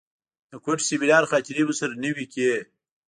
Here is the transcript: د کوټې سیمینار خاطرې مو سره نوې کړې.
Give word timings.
د 0.51 0.53
کوټې 0.63 0.85
سیمینار 0.89 1.23
خاطرې 1.31 1.63
مو 1.67 1.73
سره 1.81 1.93
نوې 2.05 2.25
کړې. 2.33 2.51